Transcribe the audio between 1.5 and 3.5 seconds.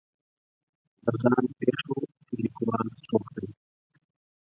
پېښو لیکوال څوک دی